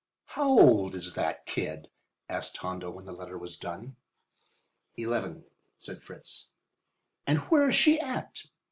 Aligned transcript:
"How 0.33 0.49
old 0.49 0.95
is 0.95 1.13
that 1.13 1.45
kid?" 1.45 1.87
asked 2.27 2.57
Hondo 2.57 2.89
when 2.89 3.05
the 3.05 3.11
letter 3.11 3.37
was 3.37 3.55
done. 3.55 3.97
"Eleven," 4.97 5.45
said 5.77 6.01
Fritz. 6.01 6.47
"And 7.27 7.37
where 7.51 7.69
is 7.69 7.75
she 7.75 7.99
at?" 7.99 8.39